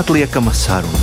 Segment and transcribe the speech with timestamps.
[0.00, 0.98] neatliekama saruna.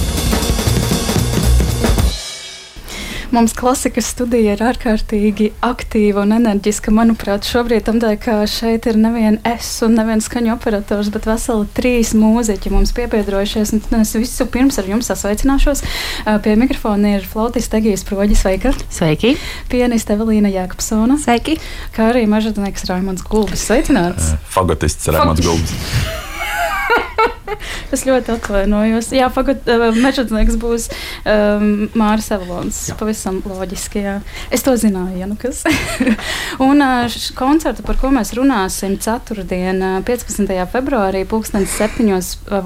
[3.31, 6.89] Mums klasikas studija ir ārkārtīgi aktīva un enerģiska.
[6.95, 12.15] Manuprāt, šobrīd tādēļ, ka šeit ir neviens es un neviens skaņu operators, bet veseli trīs
[12.17, 13.75] mūziķi mums piebiedrojušies.
[13.99, 15.83] Es visu pirms ar jums sasveicināšos.
[16.41, 18.41] Pie mikrofona ir flautiste Egijas Proģis.
[18.47, 18.73] Sveika!
[18.89, 19.35] Sveiki!
[19.69, 21.19] Pianiste Evelīna Jākapsona.
[21.21, 21.59] Sveiki!
[21.93, 23.67] Kā arī mažadnieks Raimons Gulbis.
[23.67, 24.33] Sveicināts!
[24.55, 25.75] Fagotists Raimons Gulbis.
[27.93, 29.09] es ļoti atvainojos.
[29.15, 30.87] Jā, pagaidiet, uh, mežģīnieks būs
[31.27, 32.79] um, Mārcis Evolons.
[32.99, 34.03] Pavisam loģiski.
[34.03, 34.15] Jā.
[34.53, 35.63] Es to zināju, ja nu kas.
[36.67, 40.53] un uh, koncertu, par ko mēs runāsim, ceturtdien, uh, 15.
[40.73, 42.07] februārī, 2007.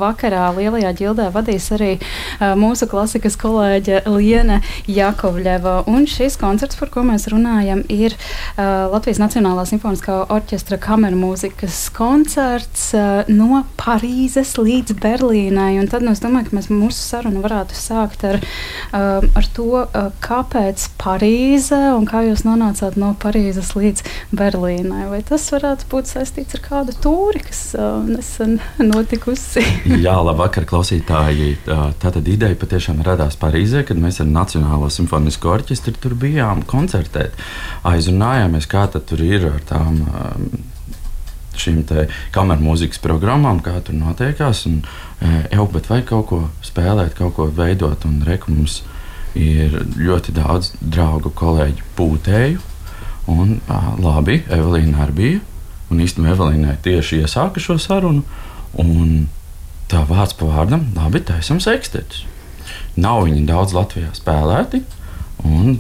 [0.02, 5.82] vakarā Lielajā ģildē vadīs arī uh, mūsu klasikas kolēģe Liene Jakovļeva.
[5.92, 11.84] Un šis koncerts, par ko mēs runājam, ir uh, Latvijas Nacionālā simfoniskā orķestra kameru mūzikas
[11.96, 15.88] koncerts uh, no Parīzes līdz līdz Berlīnai.
[15.90, 20.10] Tad nu, es domāju, ka mēs mūsu sarunu varētu sākt ar, uh, ar to, uh,
[20.24, 25.08] kāpēc Parīze un kā jūs nonācāt no Parīzes līdz Berlīnai.
[25.12, 29.64] Vai tas varētu būt saistīts ar kādu tūri, kas uh, nesen notikusi?
[30.06, 31.56] Jā, labvakar, klausītāji.
[32.02, 37.38] Tātad ideja patiešām radās Parīzē, kad mēs ar Nacionālo simfonisko orķestri tur bijām koncertēt.
[37.88, 40.02] Aizrunājāmies, kā tur ir ar tām.
[41.58, 41.82] Šīm
[42.32, 44.64] kameru mūzikas programmām, kā tur notiekās.
[44.70, 44.82] Un,
[45.52, 48.82] jau, bet vai kaut ko spēlēt, kaut ko veidot, un mums
[49.36, 52.64] ir ļoti daudz draugu kolēģu pūtēju.
[53.32, 53.60] Un,
[54.02, 55.44] labi, Evelīna arī bija.
[55.92, 58.24] Un īstenībā Evelīnai tieši iesāka šo sarunu.
[58.80, 59.28] Un
[59.92, 62.26] tā vārds pa vārdam, labi, taisam sekstetus.
[62.96, 64.84] Nav viņi daudz Latvijā spēlēti.
[65.48, 65.74] Un,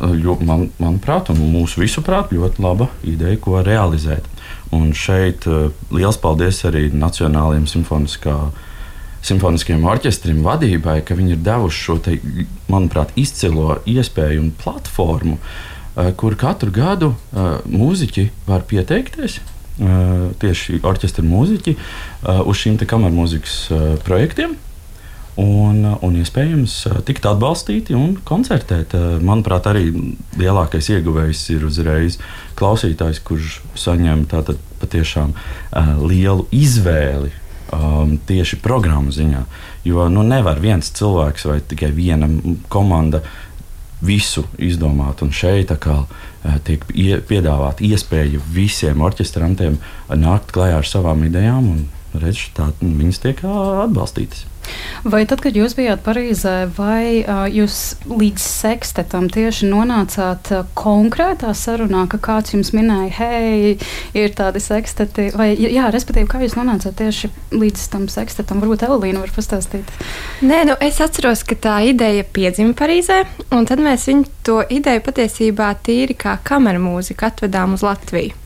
[0.47, 4.25] man, manuprāt, un mūsu visu prāt, ļoti laba ideja, ko realizēt.
[4.71, 7.67] Un šeit uh, liels paldies arī Nacionālajiem
[9.21, 12.11] simfoniskajiem orķestriem vadībai, ka viņi ir devuši šo, te,
[12.71, 17.17] manuprāt, izcilo iespēju un platformu, uh, kur katru gadu uh,
[17.67, 19.41] mūziķi var pieteikties.
[19.81, 21.71] Tieši orķestra mūziķi
[22.45, 23.53] uz šīm kameru mūzikas
[24.05, 24.51] projektiem,
[25.39, 26.75] un, un iespējams
[27.07, 28.95] tikt atbalstīti un koncertēt.
[29.23, 29.89] Manuprāt, arī
[30.39, 32.17] lielākais ieguvējs ir uzreiz
[32.59, 37.37] klausītājs, kurš saņem tātad patiešām uh, lielu izvēli.
[37.71, 39.45] Um, tieši programmu ziņā.
[39.87, 42.27] Jo nu, nevar viens cilvēks vai tikai viena
[42.67, 43.21] komanda
[44.03, 45.23] visu izdomāt.
[45.23, 46.03] Un šeit uh,
[46.67, 46.83] tiek
[47.29, 49.79] piedāvāta iespēja visiem orķestrantiem
[50.11, 54.50] nākt klajā ar savām idejām, un redz, tā, viņas tiek atbalstītas.
[55.03, 61.53] Vai tad, kad jūs bijāt Parīzē, vai uh, jūs līdz sekstetam tieši nonācāt uh, konkrētā
[61.57, 63.71] sarunā, ka kāds jums minēja, hei,
[64.17, 68.61] ir tādi seksteti, vai, jā, respektīvi, kā jūs nonācāt tieši līdz tam sekstetam?
[68.61, 69.89] Varbūt Evelīna var pastāstīt.
[70.45, 73.23] Nē, nu, es atceros, ka tā ideja piedzima Parīzē,
[73.57, 78.37] un tad mēs viņu to ideju patiesībā tīri kā kameru mūziku atvedām uz Latviju.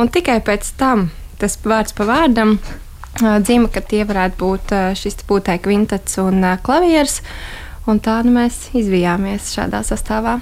[0.00, 2.56] Un tikai pēc tam tas vārds pa vārdam
[3.18, 7.20] dzīme, ka tie varētu būt šis būtē kvintets un klavieris.
[7.88, 10.38] Un tā nu, mēs izvijāmies šādā sastāvā.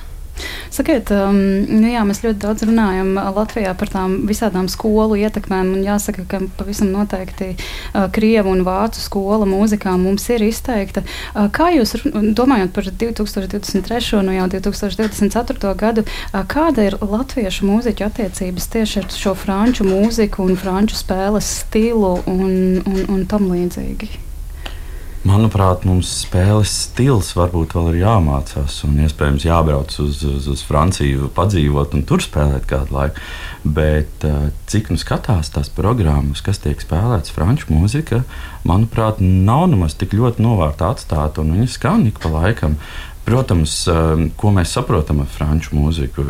[0.73, 1.37] Sakiet, um,
[1.71, 5.73] nu jā, mēs ļoti daudz runājam Latvijā par tām visādām skolu ietekmēm.
[5.87, 11.05] Jāsaka, ka pavisam noteikti uh, Krievu un Vācu skola mūzikā mums ir izteikta.
[11.33, 11.97] Uh, kā jūs
[12.37, 14.03] domājat par 2023.
[14.19, 15.73] un nu jau 2024.
[15.81, 21.55] gadu, uh, kāda ir latviešu mūziķu attiecības tieši ar šo franču mūziku un franču spēles
[21.63, 22.55] stilu un,
[22.85, 24.26] un, un tam līdzīgi?
[25.27, 31.31] Manuprāt, mums spēles stils varbūt vēl ir jāmācās, un iespējams jābrauc uz, uz, uz Franciju,
[31.35, 33.25] padzīvot un tur spēlēt kādu laiku.
[33.65, 38.23] Bet eh, cik nu skatās tās programmas, kas tiek spēlētas franču mūzika,
[38.69, 42.79] manuprāt, nav nemaz tik ļoti novārta atstāta, un viņi skan ik pa laikam.
[43.27, 46.23] Protams, um, ko mēs saprotam ar franču mūziku,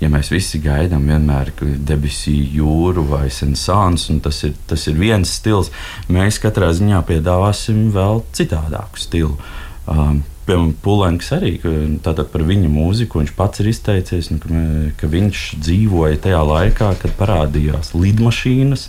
[0.00, 1.52] ja mēs visi gaidām vienmēr
[1.86, 5.70] debesiju jūru vai sensāns, un tas ir, tas ir viens stils,
[6.10, 9.38] mēs katrā ziņā piedāvāsim vēl citādāku stilu.
[9.86, 13.22] Um, piemēram, Pūlēns arī par viņa mūziku.
[13.22, 14.66] Viņš pats ir izteicies, nu, ka,
[14.98, 18.88] ka viņš dzīvoja tajā laikā, kad parādījās lidmašīnas,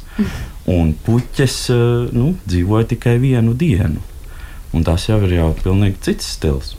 [0.65, 4.01] un puķis uh, nu, dzīvoja tikai vienu dienu.
[4.74, 6.77] Un tas jau ir jau pilnīgi cits stils.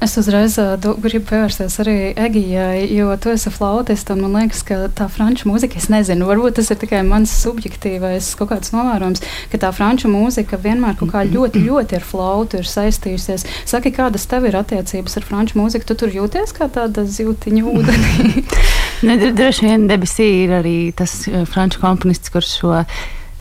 [0.00, 4.08] Es uzreiz uh, gribu pievērsties arī Egijai, jo tu esi flautists.
[4.16, 8.48] Man liekas, ka tā franču mūzika, es nezinu, varbūt tas ir tikai mans subjektīvais kaut
[8.54, 9.20] kāds novērojums,
[9.52, 13.44] ka tā franču mūzika vienmēr kaut kā ļoti, ļoti ar flautu ir saistījusies.
[13.68, 15.90] Saki, kādas tev ir attiecības ar franču mūziku?
[15.92, 18.44] Tu tur jūties kā tāda zīltiņa ūdenī?
[19.36, 22.78] Droši vien debesī ir arī tas franču komponists, kurš šo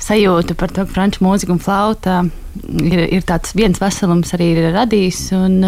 [0.04, 2.22] sajūta par to, franču mūzika un flauta
[2.80, 5.22] ir, ir tāds viens veselums arī ir radījis.
[5.38, 5.62] Un,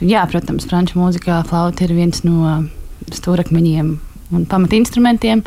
[0.00, 2.58] jā, protams, franču mūzikā flauta ir viens no
[3.14, 3.96] stūrakmeņiem
[4.34, 5.42] un pamatinstrumentiem.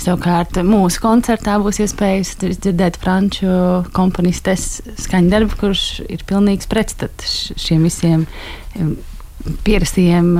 [0.00, 3.50] Savukārt mūsu koncertā būs iespējas dzirdēt franču
[3.96, 8.26] komponistes skaņdarbu, kurš ir pilnīgs pretstats šiem visiem
[9.66, 10.32] pierastiem.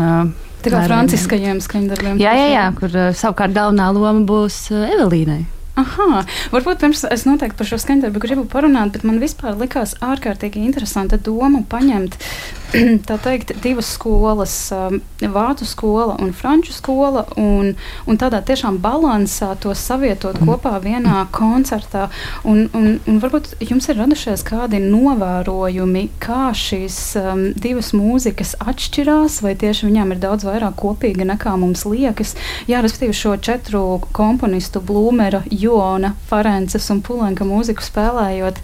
[0.62, 2.20] Tā kā franciskajiem skaņdarbiem.
[2.22, 5.42] Jā, jā, jā, kur savukārt galvenā loma būs Evelīnai.
[5.72, 10.60] Aha, varbūt pirms es noteikti par šo skaņdarbu gribu parunāt, bet man vispār likās ārkārtīgi
[10.60, 12.18] interesanta doma paņemt
[13.08, 17.72] tā teikt, divas skolas, um, vācu skola un franču skola, un,
[18.08, 20.48] un tādā tiešām balansā to savietot mm.
[20.48, 22.08] kopā vienā koncertā.
[22.48, 29.40] Un, un, un varbūt jums ir radušies kādi novērojumi, kā šīs um, divas mūzikas atšķirās,
[29.44, 32.36] vai tieši viņām ir daudz vairāk kopīga nekā mums liekas.
[32.70, 33.84] Jā, respektīvi šo četru
[34.16, 38.58] komponistu, Blūmera, Jona, Ferences un Pulenka mūziku spēlējot,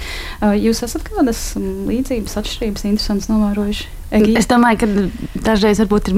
[0.59, 3.98] jūs esat kādas līdzības, atšķirības, interesantas novērojuši?
[4.09, 6.17] Es domāju, ka dažreiz varbūt ir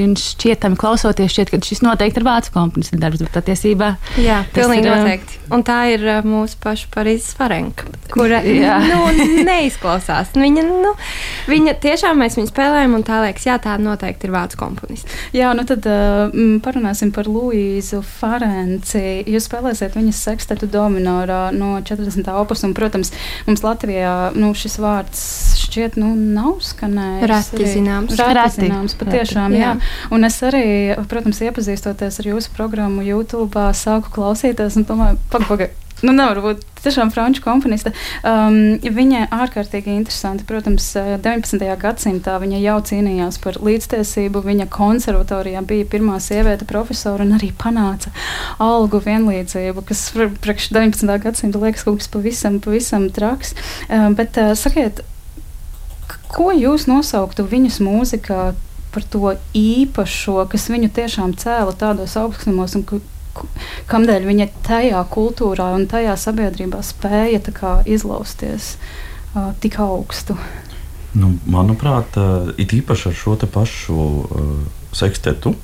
[0.00, 3.90] un šķietami klausoties, šķiet, ka šis noteikti ir vācu komponista darbs, bet patiesībā
[4.20, 5.40] Jā, pilnīgi ir, noteikti.
[5.52, 8.40] Un tā ir mūsu paša Parīzes Farenka, kura
[8.90, 9.02] nu,
[9.44, 10.32] neizklausās.
[10.32, 10.94] Viņa, nu,
[11.50, 15.12] viņa tiešām mēs viņu spēlējam, un tā liekas, jā, tā noteikti ir vācu komponista.
[15.36, 16.32] Jā, nu tad uh,
[16.64, 19.26] parunāsim par Luīzu Farenci.
[19.28, 22.32] Jūs spēlēsiet viņas sekstetu dominorā no 40.
[22.40, 23.12] opus, un, protams,
[23.44, 25.20] mums Latvijā nu, šis vārds
[25.70, 28.16] šķiet, nu, nav skanējis Reti zināms.
[28.18, 29.74] Reti zināms, patiešām, jā.
[29.76, 29.92] jā.
[30.14, 30.64] Un es arī,
[31.10, 35.72] protams, iepazīstoties ar jūsu programmu YouTube, sāku klausīties un domāju, pagaidi.
[36.00, 37.92] Nu, nevar būt tiešām franču komponiste.
[38.24, 40.46] Um, viņa ir ārkārtīgi interesanti.
[40.48, 41.60] Protams, 19.
[41.80, 44.40] gadsimtā viņa jau cīnījās par līdztiesību.
[44.46, 48.14] Viņa konservatorijā bija pirmā sieviete profesora un arī panāca
[48.62, 51.16] algu vienlīdzību, kas priekš 19.
[51.26, 53.52] gadsimta liekas kaut kas pavisam, pavisam traks.
[53.90, 55.04] Um, bet uh, sakiet,
[56.30, 58.42] Ko jūs nosauktu viņas mūzikā
[58.94, 62.86] par to īpašo, kas viņu tiešām cēla tādos augstumos un
[63.90, 70.36] kamdēļ viņa tajā kultūrā un tajā sabiedrībā spēja kā, izlausties uh, tik augstu?
[71.14, 74.52] Nu, manuprāt, uh, it īpaši ar šo pašu uh,
[74.94, 75.56] sekstetu.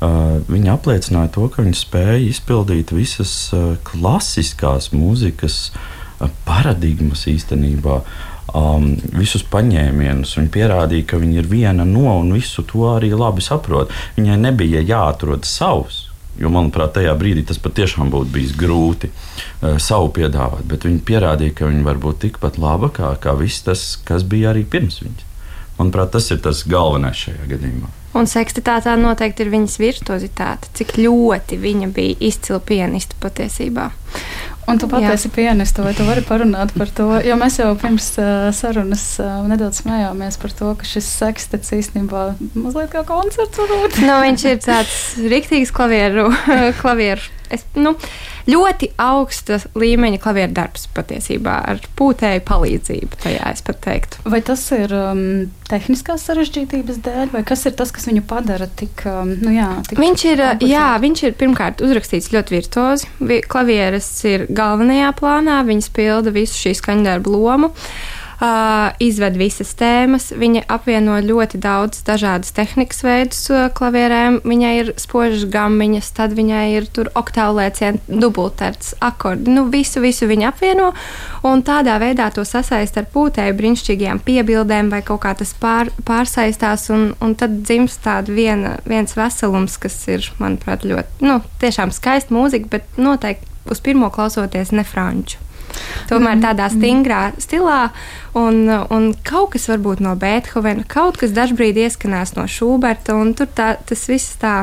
[0.00, 8.00] Uh, viņa apliecināja to, ka viņa spēja izpildīt visas uh, klasiskās mūzikas uh, paradigmas īstenībā.
[8.00, 10.36] Uh, um, visus paņēmienus.
[10.38, 13.92] Viņa pierādīja, ka viņa ir viena no un visu to arī labi saprot.
[14.18, 16.04] Viņai nebija jāatrod savs.
[16.36, 20.66] Jo, manuprāt, tajā brīdī tas patiešām būtu bijis grūti uh, savu piedāvāt.
[20.68, 24.52] Bet viņi pierādīja, ka viņi var būt tikpat laba kā, kā viss tas, kas bija
[24.52, 25.24] arī pirms viņas.
[25.76, 27.88] Manuprāt, tas ir tas galvenais šajā gadījumā.
[28.16, 33.90] Un sekstitātā noteikti ir viņas virtuozitāte, cik ļoti viņa bija izcila pianiste patiesībā.
[34.66, 37.06] Un tu pati esi pianists, vai tu vari parunāt par to?
[37.22, 42.26] Jo mēs jau pirms uh, sarunas uh, nedaudz smējāmies par to, ka šis sekstets īstenībā
[42.58, 44.00] mazliet kā koncerts varbūt.
[44.02, 46.28] nu, viņš ir tāds riktīgs klavieru,
[46.82, 47.94] klavieru es, nu,
[48.50, 53.20] ļoti augsta līmeņa klavieru darbs patiesībā ar pūtēju palīdzību.
[53.22, 54.24] Tajā es pat teiktu.
[54.32, 55.22] Vai tas ir um,
[55.70, 60.02] tehniskās sarežģītības dēļ, vai kas ir tas, kas viņu padara tik, um, nu jā, tik
[60.02, 60.68] viņš ir, komplicēt?
[60.72, 63.10] jā, viņš ir pirmkārt uzrakstīts ļoti virtuozi.
[63.46, 67.72] Klavieres ir galvenajā plānā, viņas pilda visu šī skaņdarbu lomu.
[67.72, 70.30] Uh, uh, izved visas tēmas.
[70.36, 74.40] Viņa apvieno ļoti daudz dažādas tehnikas veidus uh, klavierēm.
[74.46, 79.52] Viņai ir spožas gamiņas, tad viņai ir tur oktāvlēcieni, dubultērts, akordi.
[79.56, 80.92] Nu, visu, visu viņa apvieno
[81.46, 86.88] un tādā veidā to sasaist ar pūtēju brīnišķīgajām piebildēm vai kaut kā tas pār, pārsaistās
[86.94, 92.70] un, un tad dzimst viena, viens veselums, kas ir, manuprāt, ļoti, nu, tiešām skaista mūzika,
[92.76, 95.45] bet noteikti uz pirmo klausoties ne franču.
[96.10, 96.76] Tomēr tādā mm.
[96.76, 97.78] stingrā stilā,
[98.38, 98.60] un,
[98.92, 103.72] un kaut kas varbūt no Beethovena, kaut kas dažkārt ieskanās no Šuberta, un tur tā,
[103.88, 104.58] tas viss tā.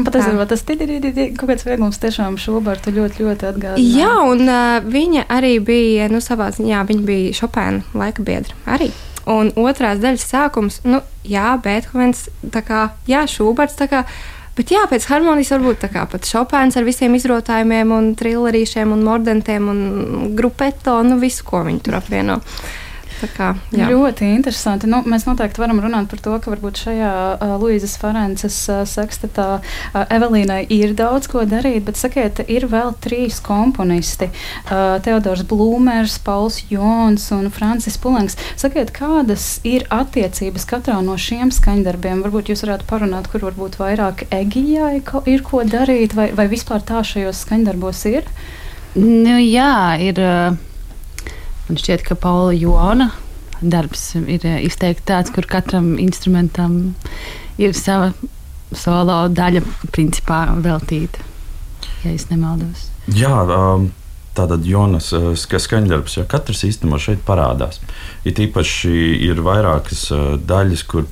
[0.00, 4.00] Patiesībā tas ir kaut kāds vieglums tiešām Šubertu ļoti, ļoti atgādina.
[4.00, 8.90] Jā, un uh, viņa arī bija, nu, savā ziņā, viņa bija Šopēna laika biedra arī.
[9.30, 14.04] Un otrās daļas sākums, nu, jā, Beethovens, tā kā, jā, Šuberts, tā kā
[14.60, 19.06] Bet jā, pēc harmonijas varbūt tā kā pat Šopēns ar visiem izrotājumiem, un trillerīšiem, un
[19.06, 22.36] mordentiem, un grupeto, nu visu, ko viņi tur apvieno.
[23.36, 23.88] Kā, jā.
[23.90, 24.88] ļoti interesanti.
[24.90, 29.48] Nu, mēs noteikti varam runāt par to, ka varbūt šajā uh, Luīzes Ferences uh, sekstetā
[29.60, 36.16] uh, Evelīnai ir daudz ko darīt, bet sakiet, ir vēl trīs komponisti uh,- Teodors Blūmers,
[36.24, 38.38] Pauls Jons un Francis Pulenks.
[38.60, 42.24] Sakiet, kādas ir attiecības katrā no šiem skaņdarbiem?
[42.24, 47.04] Varbūt jūs varētu parunāt, kur varbūt vairāk Egijai ir ko darīt, vai, vai vispār tā
[47.04, 48.32] šajos skaņdarbos ir?
[48.96, 50.24] Nu, jā, ir.
[51.70, 53.12] Man šķiet, ka Paula Jona
[53.62, 56.96] darbs ir izteikti tāds, kur katram instrumentam
[57.62, 58.08] ir sava
[58.74, 59.62] solo daļa,
[59.94, 61.22] principā veltīta.
[62.02, 62.88] Ja es nemaldos.
[63.14, 63.86] Jā, um,
[64.34, 67.78] tātad Jonas skaņdarbs, jo katrs īstenībā šeit parādās.
[68.26, 68.96] Ir īpaši
[69.30, 70.08] ir vairākas
[70.50, 71.06] daļas, kur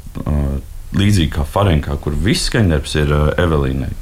[0.99, 3.95] līdzīgi kā Farenkā, kur viss skaņdarbs ir Evelīnai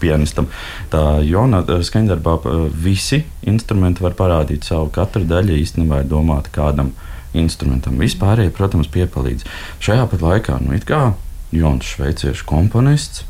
[0.00, 0.48] pianistam.
[0.92, 2.38] Tā Jona skaņdarbā
[2.84, 4.90] visi instrumenti var parādīt savu.
[4.94, 6.94] Katra daļa īstenībā ir domāta kādam
[7.34, 7.98] instrumentam.
[8.00, 9.46] Vispārējie, protams, piepalīdz.
[9.84, 11.12] Šajā pat laikā, nu, it kā
[11.54, 13.22] Jons šveiciešu komponists,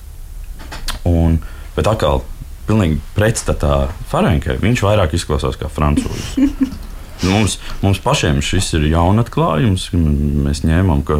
[1.09, 1.41] un,
[1.77, 2.23] bet atkal
[2.69, 6.33] pilnīgi pretstatā Farenkai, viņš vairāk izklausās kā francūzs.
[7.31, 9.89] Mums, mums pašiem šis ir jauns atklājums.
[9.95, 11.17] Mēs ņēmām, ka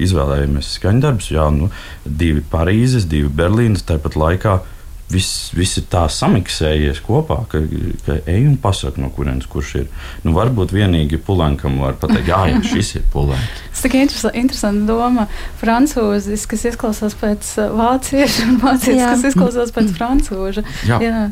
[0.00, 1.30] izvēlējāmies skaņdarbus.
[1.34, 1.70] Jā, nu,
[2.04, 4.60] divi Parīzes, divi Berlīnas, tāpat laikā
[5.10, 7.60] viss, viss ir tā samiksējies kopā, ka,
[8.06, 9.88] ka ej un pasaka, no kurienes kurš ir.
[10.24, 13.64] Nu, varbūt vienīgi Pulankam var pateikt, jā, jā šis ir Pulanks.
[13.70, 15.26] Tas ir interesanti doma.
[15.60, 20.64] Francūzis, kas izklausās pēc uh, vācieša, un vācietis, kas izklausās pēc francūža.
[20.88, 21.00] Jā.
[21.04, 21.22] Jā.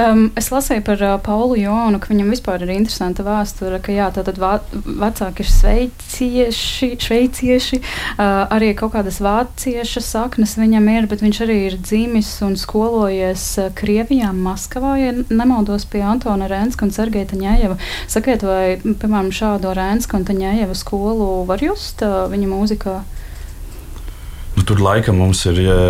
[0.00, 4.10] Um, es lasīju par uh, Paulu Jonu, ka viņam vispār ir interesanta vēsture, ka jā,
[4.14, 11.24] tātad vā, vecāki ir šveicieši, šveicieši uh, arī kaut kādas vācieša saknes viņam ir, bet
[11.24, 16.86] viņš arī ir dzimis un skolojies mācījies eh, Krievijā, Maskavā, ja nemaldos pie Antona Rēnska
[16.86, 17.76] un Sergeja Taņējeva.
[18.08, 23.02] Sakiet, vai, piemēram, šādu Rēnska un Taņējeva skolu var just eh, viņa mūzikā?
[24.56, 25.80] Nu, tur laikam mums ir jā,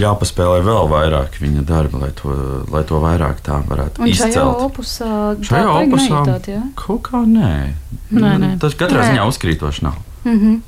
[0.00, 2.32] jāpaspēlē vēl vairāk viņa darba, lai to,
[2.72, 4.32] lai to vairāk tā varētu un izcelt.
[4.32, 5.10] Šajā opusā,
[5.44, 6.22] šajā opusā
[6.78, 7.52] kaut kā nē.
[8.16, 8.54] nē, nē.
[8.62, 10.00] Tas katrā ziņā uzkrītoši nav.
[10.24, 10.60] Mm -hmm.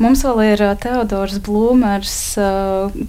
[0.00, 2.14] Mums vēl ir Teodors Blūmers,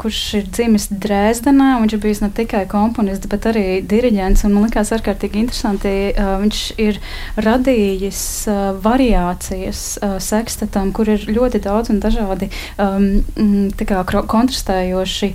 [0.02, 1.70] kurš ir dzimis Dresdenē.
[1.80, 4.44] Viņš ir bijis ne tikai komponists, bet arī diriģents.
[4.50, 5.94] Man liekas, ārkārtīgi interesanti.
[6.18, 7.00] Viņš ir
[7.40, 8.24] radījis
[8.84, 9.84] variācijas
[10.24, 15.32] sekstetam, kur ir ļoti daudz un dažādi um, kā, kontrastējoši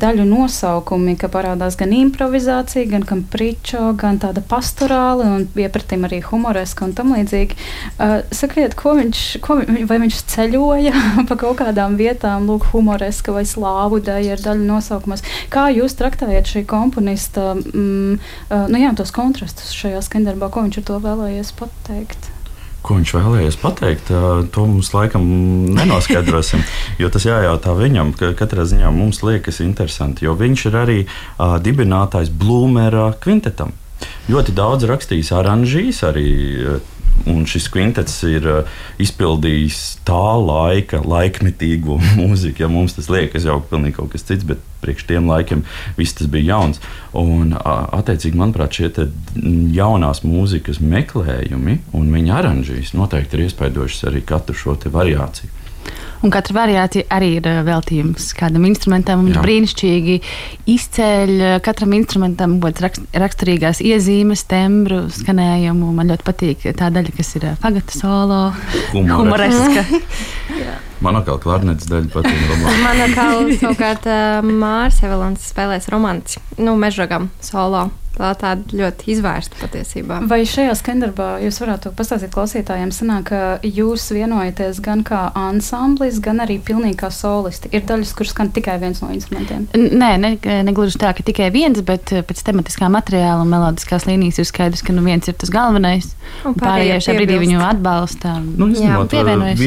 [0.00, 6.88] daļu nosaukumi, ka parādās gan improvizācija, gan kampričo, gan tāda pastorāla un iepratim arī humoreska
[6.88, 7.60] un tam līdzīgi.
[7.98, 10.94] Uh, sakiet, ko viņš, ko, vai viņš ceļoja?
[11.28, 15.24] pa kaut kādām vietām, lūk, humoreska vai slāvu daļa ir daļa nosaukumos.
[15.50, 18.18] Kā jūs traktējat šī komponista, mm,
[18.70, 22.30] nu jā, tos kontrastus šajā skandarbā, ko viņš ar to vēlējies pateikt?
[22.84, 24.10] Ko viņš vēlējies pateikt,
[24.52, 25.24] to mums laikam
[25.72, 26.60] nenoskaidrosim.
[27.00, 31.56] Jo tas jājautā viņam, ka katrā ziņā mums liekas interesanti, jo viņš ir arī uh,
[31.64, 33.72] dibinātājs Blūmera kvintetam.
[34.28, 36.28] Ļoti daudz rakstījis oranžīs, arī
[37.30, 42.64] Un šis kvintets ir uh, izpildījis tā laika, laikmetīgo mūziku.
[42.64, 45.64] Ja mums tas liekas jau pilnīgi kaut kas cits, bet priekš tiem laikiem
[45.96, 46.82] viss tas bija jauns.
[47.16, 48.90] Un, attiecīgi, manuprāt, šie
[49.74, 55.63] jaunās mūzikas meklējumi un viņa oranžīs noteikti ir iespaidojuši arī katru šo variāciju.
[56.22, 59.24] Un katra variācija arī ir eh, veltījums kādam instrumentam.
[59.26, 60.16] Viņš brīnišķīgi
[60.74, 65.90] izceļ eh, katram instrumentam raksturīgās iezīmes, tembru, skanējumu.
[65.96, 68.46] Man ļoti patīk tā daļa, kas ir eh, solo,
[68.94, 69.86] humoreska.
[71.04, 72.46] Man atkal klarnetes daļa patīk.
[72.80, 74.06] Man atkal savukārt
[74.46, 77.90] Mārcis Evelons spēlēs romanci, nu, mežragam solo.
[78.14, 80.20] Tā tāda ļoti izvērsta patiesībā.
[80.30, 86.42] Vai šajā skandarbā jūs varētu pastāstīt klausītājiem, sanāk, ka jūs vienojaties gan kā ansamblis, gan
[86.44, 87.72] arī pilnīgi kā solisti?
[87.74, 89.66] Ir daļas, kuras skan tikai viens no instrumentiem?
[89.74, 90.32] Nē, ne,
[90.66, 94.84] negluži tā, ka tikai viens, bet eh, pēc tematiskā materiāla un melodiskās līnijas ir skaidrs,
[94.86, 96.12] ka nu viens ir tas galvenais.
[96.46, 98.38] Un pārējie šajā brīdī viņu atbalsta.
[98.44, 99.66] Nu, jā, pievienojas.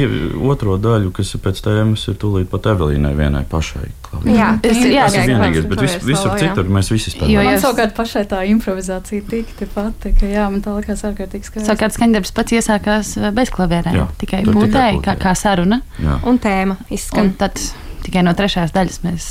[0.55, 3.89] Otro daļu, kas ir pēc tēmas, ir tūlīt pat Evelīnai vienai pašai.
[4.07, 4.35] Klaviņai.
[4.37, 4.93] Jā, tas ir
[5.27, 7.33] vienīgais, bet vis, visur citur mēs visi spēlējam.
[7.33, 11.49] Jo man savukārt pašai tā tā improvizācija tik pati, ka jā, man tā likās ārkārtīgi
[11.49, 11.65] skaisti.
[11.67, 15.81] Savukārt skaņdarbs pats iesākās eh, bez klavierēm, tikai pūtēji, kā, kā saruna.
[16.03, 16.19] Jā.
[16.29, 17.31] Un tēma izskan.
[17.31, 17.59] Un tad
[18.05, 19.29] tikai no trešās daļas mēs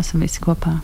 [0.00, 0.78] esam visi kopā.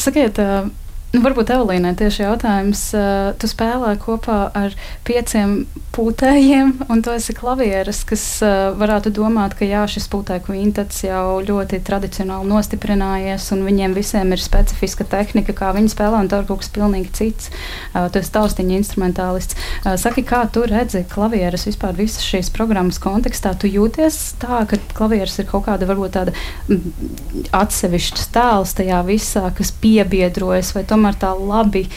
[0.00, 0.70] Sakiet, uh,
[1.10, 2.80] Nu, varbūt Evelīnai tieši jautājums.
[2.94, 9.56] Uh, tu spēlē kopā ar pieciem pūtējiem, un tu esi klavieres, kas uh, varētu domāt,
[9.58, 15.56] ka jā, šis pūtēju kvintets jau ļoti tradicionāli nostiprinājies, un viņiem visiem ir specifiska tehnika,
[15.58, 17.50] kā viņi spēlē, un tā ir kaut kas pilnīgi cits.
[17.90, 19.58] Uh, tu esi taustiņa instrumentālists.
[19.98, 23.56] Saki, kā tu redzi klavieres vispār visas šīs programmas kontekstā?
[23.58, 26.38] Tu jūties tā, ka klavieres ir kaut kāda varbūt tāda
[27.58, 31.88] atsevišķa tēls tajā visā, kas piebiedrojas, vai tomēr tomēr tā labi.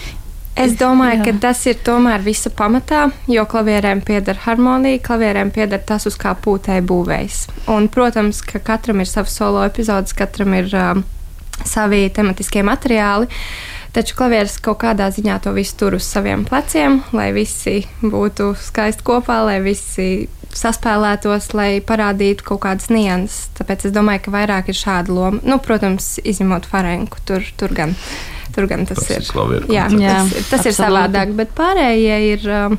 [0.53, 1.25] Es domāju, Jā.
[1.25, 6.35] ka tas ir tomēr visa pamatā, jo klavierēm pieder harmonija, klavierēm pieder tas, uz kā
[6.37, 7.39] pūtēji būvējs.
[7.73, 11.01] Un, protams, ka katram ir savs solo epizodes, katram ir um,
[11.65, 13.31] savi tematiskie materiāli.
[13.93, 19.05] Taču klavieris kaut kādā ziņā to visu tur uz saviem pleciem, lai visi būtu skaisti
[19.05, 20.07] kopā, lai visi
[20.53, 23.51] saspēlētos, lai parādītu kaut kādas nianses.
[23.57, 25.41] Tāpēc es domāju, ka vairāk ir šāda loma.
[25.45, 27.93] Nu, protams, izņemot Farenku, tur, tur gan.
[28.53, 29.23] Tur gan tas, tas ir.
[29.57, 30.69] ir jā, jā, tas, tas absolūti.
[30.69, 32.75] ir savādāk, bet pārējie ir um,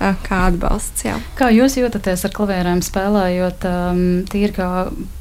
[0.00, 1.04] kā atbalsts.
[1.04, 1.16] Jā.
[1.38, 4.68] Kā jūs jūtaties ar klavierēm spēlējot um, tīri kā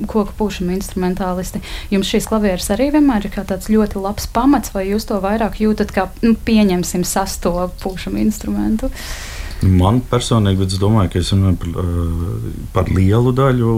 [0.05, 1.62] koku pūšana instrumentālisti?
[1.93, 5.93] Jums šīs klavieres arī vienmēr ir tāds ļoti labs pamats, vai jūs to vairāk jūtat
[5.95, 8.91] kā, nu, pieņemsim, sasto pūšanu instrumentu?
[9.59, 11.93] Man personīgi, es domāju, ka es runāju par,
[12.77, 13.75] par lielu daļu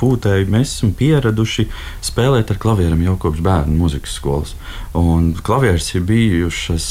[0.00, 1.66] pūtēji mēs esam pieraduši
[2.08, 4.54] spēlēt ar klavieriem jau kopš bērnu mūzikas skolas.
[4.96, 6.86] Un klavieres ir bijušas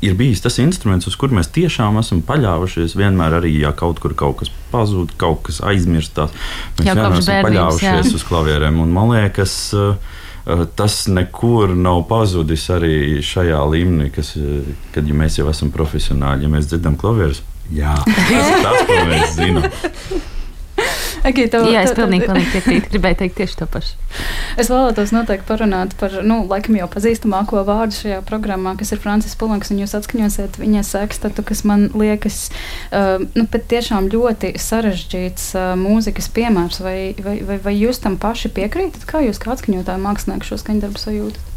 [0.00, 2.96] ir bijis tas instruments, uz kuru mēs tiešām esam paļāvušies.
[2.98, 6.32] Vienmēr arī, ja kaut kur kaut kas pazūd, kaut kas aizmirstās,
[6.78, 8.16] mēs jau vienmēr esam paļāvušies jā.
[8.16, 8.80] uz klavierēm.
[8.84, 15.08] Un man liekas, uh, uh, tas nekur nav pazudis arī šajā līmenī, kas, uh, kad
[15.08, 16.48] ja mēs jau esam profesionāļi.
[16.48, 19.72] Ja mēs dzirdam klavierus, jā, tas ir tas, ko mēs zinām.
[21.20, 22.90] Okay, tev, Jā, es pilnīgi, pilnīgi piekrītu.
[22.94, 23.98] Gribēju teikt tieši to pašu.
[24.60, 29.36] Es vēlētos noteikti parunāt par, nu, laikam jau pazīstamāko vārdu šajā programmā, kas ir Francis
[29.38, 32.40] Pulanks, un jūs atskaņosiet viņa sekstatu, kas man liekas,
[32.88, 36.80] uh, nu, tiešām ļoti sarežģīts uh, mūzikas piemērs.
[36.84, 39.04] Vai, vai, vai, vai jūs tam paši piekrītat?
[39.08, 41.49] Kā jūs kā atskaņotāji mākslinieki šo skaņdarbu sajūtat?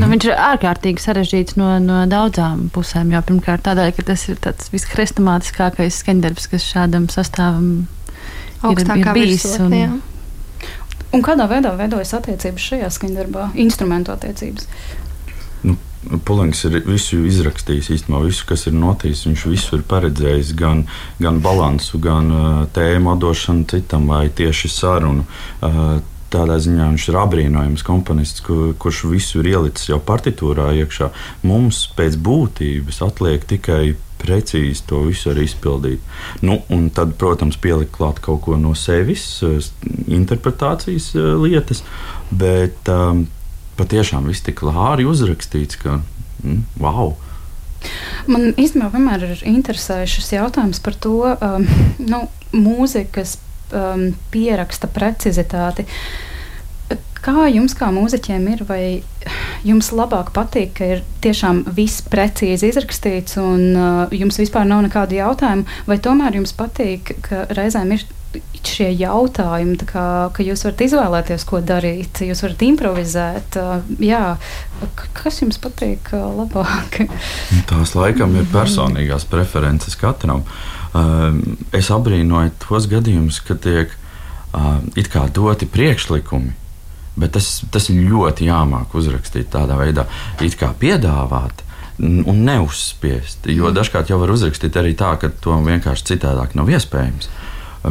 [0.00, 3.12] Nu, viņš ir ārkārtīgi sarežģīts no, no daudzām pusēm.
[3.14, 7.84] Jau pirmkārt, tādēļ, ka tas ir tāds viskrestomātiskākais skaņdarbs, kas šādam sastāvam
[8.64, 9.46] Augstākā ir, ir bijis.
[9.60, 9.92] Un, jā.
[11.16, 14.68] un kādā veidā veidojas attiecības šajā skaņdarbā, instrumentu attiecības?
[15.64, 15.76] Nu,
[16.24, 19.26] Pulings ir visu izrakstījis, īstenībā visu, kas ir noticis.
[19.28, 20.86] Viņš visu ir paredzējis, gan,
[21.20, 25.26] gan balansu, gan uh, tēmu atdošanu citam, vai tieši sarunu.
[25.60, 25.98] Uh,
[26.30, 31.10] Tādā ziņā viņš ir apbrīnojams komponists, kur, kurš visu ir ielicis jau partitūrā iekšā.
[31.42, 36.04] Mums pēc būtības atliek tikai precīzi to visu arī izpildīt.
[36.44, 39.24] Nu, un tad, protams, pielikt klāt kaut ko no sevis,
[40.06, 41.82] interpretācijas eh, lietas,
[42.30, 43.24] bet um,
[43.80, 47.16] patiešām viss tik klāri uzrakstīts, ka mm, wow!
[48.28, 51.64] Man īstenībā vienmēr ir interesējušas jautājums par to, um,
[51.98, 53.38] nu, mūzikas
[53.72, 55.86] um, pieraksta precizitāti.
[57.20, 58.62] Kā jums, kā mūziķiem, ir?
[58.64, 58.82] Vai
[59.66, 65.18] jums labāk patīk, ka ir tiešām viss precīzi izrakstīts un uh, jums vispār nav nekādu
[65.18, 68.06] jautājumu, vai tomēr jums patīk, ka reizēm ir
[68.62, 73.60] šie jautājumi, kā, ka jūs varat izvēlēties, ko darīt, jūs varat improvizēt.
[73.60, 74.24] Uh, jā,
[75.20, 77.02] kas jums patīk uh, labāk?
[77.70, 80.46] Tās laikam ir personīgās preferences katram.
[80.46, 80.79] Uh,
[81.76, 83.92] es abrīnoju tos gadījumus, kad tiek
[84.98, 86.56] it kā doti priekšlikumi.
[87.20, 90.06] Bet tas, tas ļoti jāmāk uzrakstīt tādā veidā,
[90.42, 91.64] it kā piedāvāt,
[92.00, 93.48] un neuzspiest.
[93.50, 93.76] Jo mm.
[93.76, 97.28] dažkārt jau var uzrakstīt arī tā, ka to vienkārši citādāk nav iespējams.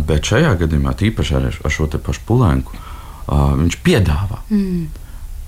[0.06, 4.42] Bet šajā gadījumā, tīpaši ar, ar šo pašu pulenku, uh, viņš piedāvā.
[4.50, 4.88] Mm.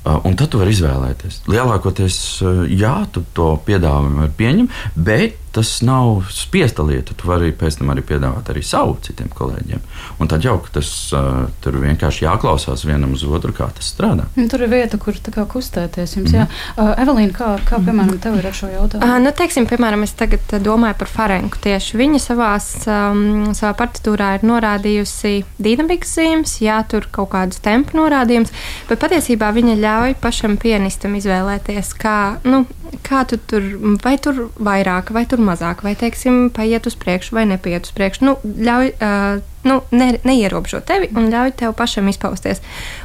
[0.02, 1.44] Uh, un tad tu vari izvēlēties.
[1.50, 7.14] Lielākoties, uh, jā, tu to piedāvājumu vari pieņemt, bet tas nav spiesta lieta.
[7.14, 9.82] Tu vari pēc tam arī piedāvāt arī savu citiem kolēģiem.
[10.24, 14.28] Un tad jau tas uh, tur vienkārši jāklausās vienam uz otru, kā tas strādā.
[14.40, 16.16] Un tur ir vieta, kur kā, kustēties.
[16.18, 16.48] Jums, mm -hmm.
[16.78, 19.06] uh, Evelīna, kā, kā piemēram tev ir ar šo jautājumu?
[19.06, 21.58] Uh, nu, teiksim, piemēram, es tagad domāju par Farenku.
[21.62, 27.98] Tieši viņa savās, um, savā partitūrā ir norādījusi dinamikas zīmes, jā, tur kaut kādas tempu
[27.98, 28.52] norādījumus,
[28.90, 32.66] bet patiesībā viņa ļauj pašam pianistam izvēlēties, kā, nu,
[33.06, 33.64] kā tu tur,
[34.04, 38.26] vai tur vairāk, vai tur mazāk, vai, teiksim, paiet uz priekšu, vai nepaiet uz priekšu.
[38.28, 42.64] Nu, ļauj, uh, nu, ne, neierobežo tevi un ļauj tev pašam izpausties.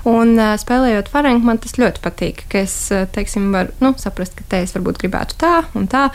[0.08, 2.76] Un uh, spēlējot farenku, man tas ļoti patīk, ka es,
[3.14, 6.08] teiksim, varu nu, saprast, ka te es varbūt gribētu tā un tā.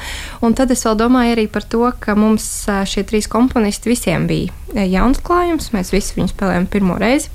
[0.43, 4.87] Un tad es vēl domāju arī par to, ka mums šie trīs komponisti visiem bija
[4.87, 5.71] jauns klājums.
[5.75, 7.31] Mēs visi viņu spēlējam pirmo reizi.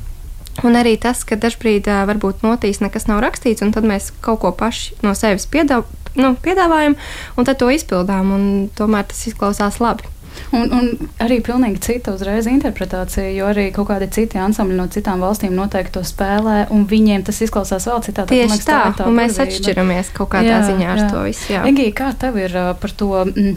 [0.65, 4.55] Un arī tas, ka dažkārt varbūt notīs nekas nav rakstīts, un tad mēs kaut ko
[4.57, 6.99] paši no sevis piedāvājam nu, piedāvājam,
[7.37, 8.35] un tad to izpildām.
[8.77, 10.13] Tomēr tas izklausās labi.
[10.55, 15.23] Un, un arī pilnīgi cita uzreiz interpretācija, jo arī kaut kādi citi ansambļi no citām
[15.25, 18.37] valstīm noteikti to spēlē, un viņiem tas izklausās vēl citādi.
[18.37, 21.09] Tieši liekas, tā, tā, tā un mēs atšķiramies kaut kādā jā, ziņā ar jā.
[21.13, 21.57] to visu.
[21.73, 23.57] Egī, kā tev ir uh, par to mm,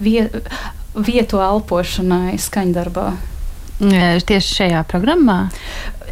[0.00, 0.26] vie,
[0.96, 3.08] vietu elpošanai skaņdarbā?
[3.80, 5.48] Tieši šajā programmā.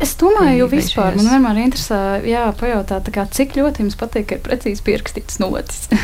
[0.02, 4.38] Es domāju, ka vispār man vienmēr interesē, jā, pajautāt, kā, cik ļoti jums patīk, ka
[4.38, 5.86] ir precīzi pierakstīts notis.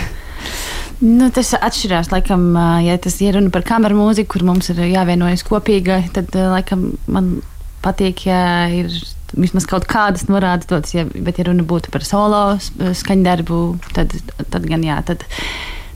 [0.98, 2.08] Nu, tas atšķirās.
[2.10, 2.48] Laikam,
[2.82, 7.36] ja tas ir runa par kameru mūziku, kur mums ir jāvienojas kopīgi, tad laikam, man
[7.84, 8.40] patīk, ja
[8.74, 8.90] ir
[9.38, 10.96] vismaz kaut kādas norādes dotas.
[10.96, 13.60] Ja, bet, ja runa būtu par solo skaņdarbu,
[13.94, 14.16] tad,
[14.50, 14.98] tad gan jā.
[15.06, 15.26] Tad,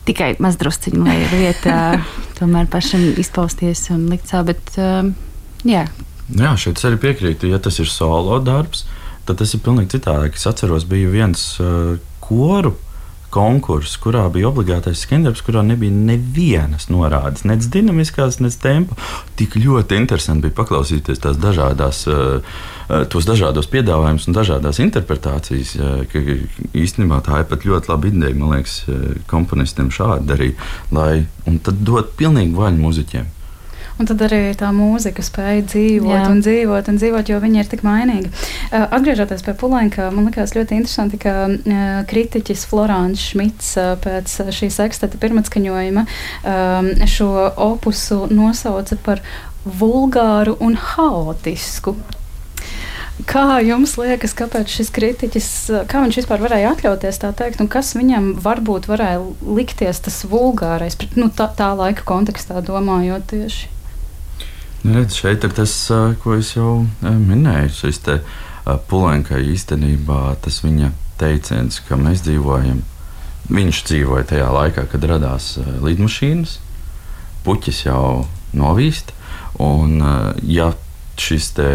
[0.03, 1.75] Tikai maz drusciņi, lai ir vieta
[2.41, 4.51] tomēr pašam izpausties un likt savu.
[4.51, 5.13] Bet, um,
[5.69, 5.87] jā.
[6.29, 7.51] jā, šeit arī piekrītu.
[7.53, 8.87] Ja tas ir solo darbs,
[9.27, 10.39] tad tas ir pilnīgi citādāk.
[10.39, 12.81] Es atceros, bija viens uh, koru uh,
[13.33, 18.97] konkurss, kurā bija obligātais skandarbs, kurā nebija nevienas norādes, nec dinamiskās, nec tempa.
[19.41, 22.53] Tik ļoti interesanti bija paklausīties tās dažādās, eh,
[22.91, 25.77] eh, tos dažādos piedāvājumus un dažādās interpretācijas.
[25.77, 26.19] Eh, ka
[26.77, 28.83] īstenībā tā ir pat ļoti laba ideja, man liekas,
[29.27, 30.55] komponistiem šādi darīt,
[30.91, 33.27] lai un tad dot pilnīgi vaļu muzeķiem.
[34.03, 36.23] Un tad arī tā mūzika spēja dzīvot Jā.
[36.27, 38.33] un dzīvot un dzīvot, jo viņa ir tik mainīga.
[38.33, 44.33] Uh, atgriežoties pie Pulenka, man liekas ļoti interesanti, ka uh, kritiķis Florāns Šmits uh, pēc
[44.57, 47.29] šī seksteta pirmatskaņojuma um, šo
[47.69, 49.23] opusu nosauca par
[49.63, 51.95] vulgāru un haotisku.
[53.31, 55.51] Kā jums liekas, kāpēc šis kritiķis,
[55.87, 60.99] kā viņš vispār varēja atļauties tā teikt, un kas viņam varbūt varēja likties tas vulgārais,
[61.15, 63.71] nu, tā, tā laika kontekstā domājot tieši?
[64.83, 65.73] Redz, šeit ir tas,
[66.25, 67.71] ko es jau minēju.
[67.71, 68.17] Šis te
[68.91, 70.91] Pulenka īstenībā tas viņa
[71.21, 72.81] teiciens, ka mēs dzīvojam.
[73.53, 75.53] Viņš dzīvoja tajā laikā, kad radās
[75.87, 76.57] lidmašīnas,
[77.47, 78.25] puķis jau
[78.59, 79.15] novīst.
[79.63, 80.03] Un,
[80.43, 80.73] ja
[81.21, 81.71] šis te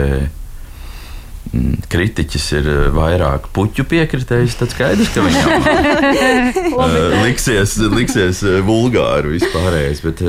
[1.91, 5.67] kritiķis ir eh, vairāk puķu piekritējis, tad skaidrs, ka viņam
[6.77, 10.03] uh, liksies, liksies eh, vulgāri vispārējais.
[10.05, 10.23] Bet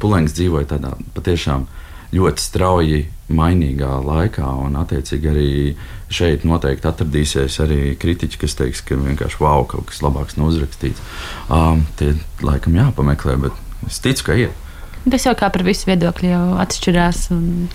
[0.00, 1.66] Pulēns dzīvoja tādā patiešām
[2.16, 5.50] ļoti strauji mainīgā laikā, un attiecīgi arī
[6.12, 11.02] šeit noteikti atradīsies arī kritiķi, kas teiks, ka vienkārši wow, kaut kas labāks nav uzrakstīts.
[11.50, 12.12] Um, tie
[12.46, 14.54] laikam jāpameklē, bet es ticu, ka ir.
[15.10, 17.26] Tas jau kā par visu viedokļu jau atšķirās.
[17.34, 17.66] Un...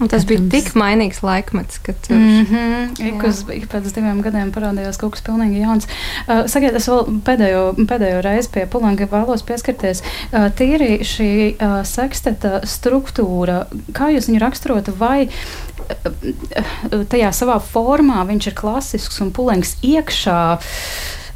[0.00, 3.08] Un tas bija tik mainīgs laikmets, ka tur mm -hmm.
[3.08, 5.86] ik uz, ik pēc diviem gadiem parādījās kaut kas pilnīgi jauns.
[6.26, 10.02] Uh, sakiet, es vēl pēdējo, pēdējo reizi pie Pulanga vēlos pieskarties.
[10.32, 18.24] Uh, tīri šī uh, seksteta struktūra, kā jūs viņu raksturotu, vai uh, tajā savā formā
[18.26, 20.58] viņš ir klasisks un Pulangs iekšā?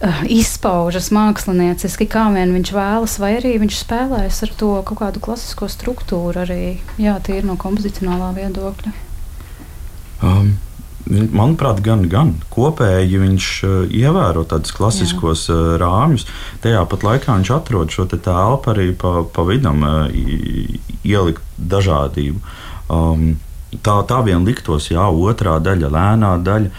[0.05, 5.23] Uh, izpaužas mākslinieciski, kā vien viņš vēlas, vai arī viņš spēlēs ar to kaut kādu
[5.25, 8.95] klasisko struktūru, arī jā, tīri no kompozicionālā viedokļa.
[10.23, 10.55] Um.
[11.05, 15.57] Manuprāt, gan, gan kopēji viņš uh, ievēro tādus klasiskos Jā.
[15.59, 16.25] uh, rāmjus.
[16.65, 19.85] Tajā pat laikā viņš atrod šo telpu arī pa, pa vidam,
[21.05, 22.41] ielikt dažādību.
[22.89, 23.35] Um,
[23.83, 26.73] tā, tā vien liktos, jā, otrā daļa, lēnā daļa.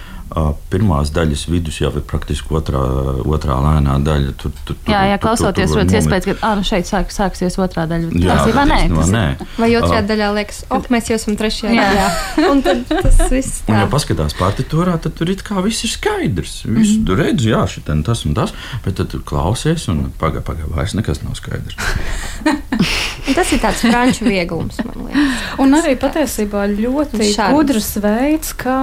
[0.73, 2.79] Pirmās daļas vidus jau ir praktiski otrā,
[3.29, 4.31] otrā lēnā daļa.
[4.41, 8.09] Tur, tur, jā, jā, klausoties, rodas iespējas, ka ah, nu šeit sāk, sāksies otrā daļa.
[8.23, 9.23] Jā, tā nē, tas nē.
[9.61, 11.85] Vai otrajā uh, daļā liekas, oh, mēs jau esam trešajā jā.
[11.85, 12.07] daļā.
[12.51, 13.75] Un tad tas viss tā.
[13.75, 16.57] Un, ja paskatās partitūrā, tad tur it kā viss ir skaidrs.
[16.65, 17.05] Viss, mm -hmm.
[17.05, 21.21] Tu redzi, jā, šitien tas un tas, bet tad klausies un pagaidi, pagaidi, vairs nekas
[21.21, 21.77] nav skaidrs.
[23.37, 25.47] tas ir tāds franču vieglums, man liekas.
[25.61, 28.81] Un arī patiesībā ļoti gudrs veids, kā.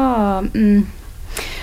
[0.55, 1.02] Mm,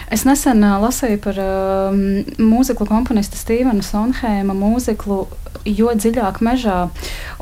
[0.10, 1.99] Es nesen uh, lasīju par uh,
[2.41, 5.25] mūziklu komponista Stevena Sonheima mūziklu
[5.67, 6.88] Jo dziļāk mežā.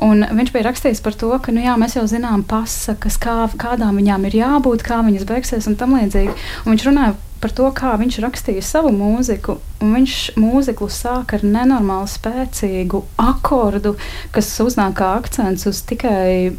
[0.02, 4.00] Un viņš bija rakstījis par to, ka nu, jā, mēs jau zinām pasakas, kā, kādām
[4.00, 6.34] viņām ir jābūt, kā viņas beigsies un tam līdzīgi.
[6.64, 9.58] Un viņš runāja par to, kā viņš rakstīja savu mūziku.
[9.78, 13.94] Viņš mūziku sāka ar nenormāli spēcīgu akordu,
[14.34, 16.50] kas uznāk kā akcents uz tikai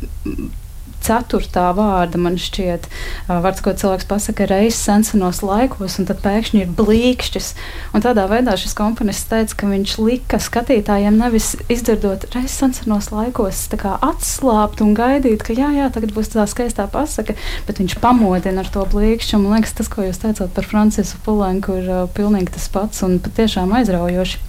[1.06, 2.88] ceturtā vārda, man šķiet,
[3.30, 7.52] vārds, ko cilvēks pasaka reizes sensenos laikos, un tad pēkšņi ir blīkšķis.
[7.96, 13.66] Un tādā veidā šis komponists teica, ka viņš lika skatītājiem nevis izdzirdot reizes sensenos laikos,
[14.10, 18.74] atslābt un gaidīt, ka jā, jā, tagad būs tā skaistā pasaka, bet viņš pamodina ar
[18.74, 19.40] to blīkšķi.
[19.40, 23.20] Man liekas, tas, ko jūs teicāt par Francisu Pulenku, ir uh, pilnīgi tas pats un
[23.24, 24.49] patiešām aizraujoši.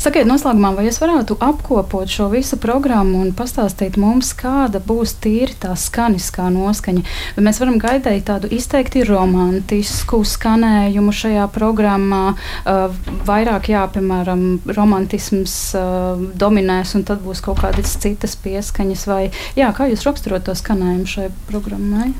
[0.00, 5.56] Sakiet, noslēgumā, vai jūs varētu apkopot šo visu programmu un pastāstīt mums, kāda būs tīri
[5.62, 7.04] tā skaniskā noskaņa?
[7.36, 15.56] Vai mēs varam gaidīt tādu izteikti romantisku skanējumu šajā programmā, uh, vairāk, jā, piemēram, romantisms
[15.78, 19.22] uh, dominēs un tad būs kaut kādas citas pieskaņas, vai
[19.58, 22.12] jā, kā jūs raksturot to skanējumu šai programmai?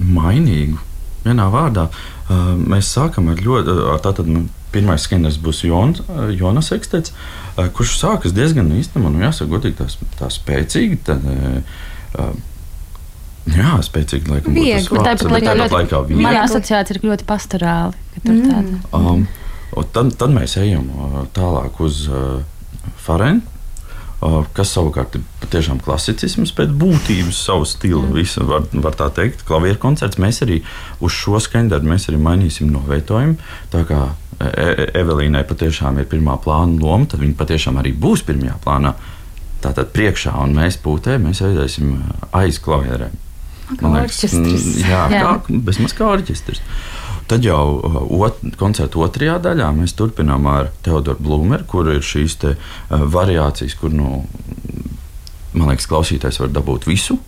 [0.00, 0.80] Mainīgu.
[1.20, 4.26] Vienā vārdā uh, mēs sākam ar ļoti tādu
[4.70, 5.98] Pirmais skaners būs Jons,
[6.38, 7.10] Jonas Ekstets,
[7.58, 9.88] eh, kurš sākas diezgan īstenībā, nu, jāsaka, godīgi, tā,
[10.20, 11.00] tā spēcīgi.
[11.08, 12.30] Tā, uh,
[13.50, 14.54] Jā, spēcīgi laikam.
[14.54, 16.22] Viegli, bet tāpat laikā, tāpat laikā viegli.
[16.22, 18.02] Manā asociācija ir ļoti pastorāli.
[18.20, 18.74] Mm.
[18.94, 19.24] Um,
[19.94, 20.86] tad, tad mēs ejam
[21.34, 22.44] tālāk uz uh,
[23.00, 23.40] Farenu.
[24.52, 28.02] Kas savukārt ir patiešām klasicisms pēc būtības, savu stilu.
[28.04, 28.16] Mm.
[28.18, 30.20] Visu var, var tā teikt, klavieru koncerts.
[30.20, 30.60] Mēs arī
[31.00, 33.38] uz šo skaņdarbu mēs arī mainīsim novietojumu.
[33.72, 34.02] Tā kā
[34.36, 38.94] e, e Evelīnai patiešām ir pirmā plāna loma, tad viņa patiešām arī būs pirmajā plānā.
[39.64, 41.98] Tātad priekšā, un mēs pūtē, mēs aiziesim
[42.36, 43.16] aiz klavierēm.
[43.80, 44.24] Man liekas,
[44.82, 45.20] jā, jā.
[45.22, 46.60] Kā, bezmaz kā orķestris.
[47.30, 52.38] Tad jau uh, ot, koncerta otrajā daļā mēs turpinām ar Teodoru Blūmeru, kur ir šīs
[52.42, 54.24] te, uh, variācijas, kur nu,
[55.54, 57.20] man liekas, klausītājs var dabūt visu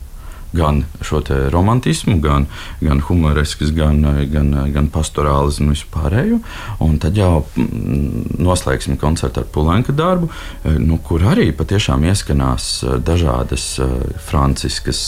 [0.52, 2.46] gan šo romantismu, gan,
[2.80, 6.40] gan humorisks, gan, gan, gan pastorālis un visu pārējo.
[6.84, 10.28] Un tad jau mm, noslēgsim koncertu ar Pulenka darbu,
[10.64, 15.02] eh, nu, kur arī patiešām ieskanās eh, dažādas eh, franciskas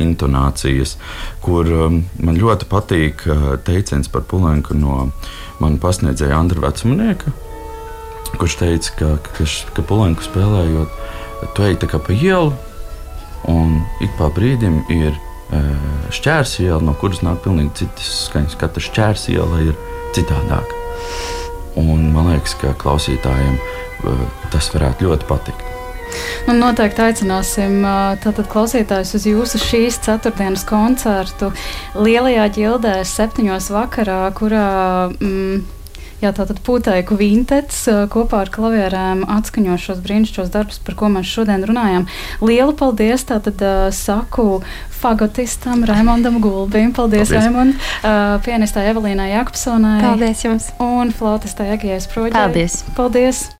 [0.00, 0.96] intonācijas,
[1.42, 1.68] kur
[2.22, 3.24] man ļoti patīk
[3.66, 5.10] teiciens par Pulenku no
[5.60, 7.32] mana pasniedzēja Andra Vecmanieka,
[8.38, 11.00] kurš teica, ka, ka, ka Pulenku spēlējot,
[11.56, 12.52] tu ej tā kā pa ielu
[13.50, 15.16] Un ik pa brīdim ir
[16.12, 18.56] šķērs iela, no kuras nāk pilnīgi citas skaņas.
[18.60, 19.74] Katra šķērs iela ir
[20.16, 20.78] citādāka.
[21.80, 23.58] Un man liekas, ka klausītājiem
[24.52, 25.68] tas varētu ļoti patikt.
[26.44, 27.78] Nu, noteikti aicināsim
[28.20, 31.52] tātad, klausītājus uz jūsu šīs ceturtdienas koncertu
[31.96, 34.66] Lielajā ģildē, septiņos vakarā, kurā.
[35.22, 35.62] Mm,
[36.22, 41.66] Jā, tātad pūtēku vintets kopā ar klavierēm atskaņo šos brīnišķīgos darbus, par ko mēs šodien
[41.66, 42.06] runājam.
[42.44, 43.64] Lielu paldies tātad
[43.96, 44.62] saku
[45.02, 46.92] fagotistam Raimondam Gulbim.
[46.94, 47.34] Paldies, paldies.
[47.34, 49.98] Raimond, uh, pianistai Evelīnai Jakobsonai.
[50.04, 50.70] Paldies jums!
[50.82, 52.36] Un flautistai Egijas Proģai.
[52.38, 52.78] Paldies!
[52.98, 53.48] Paldies!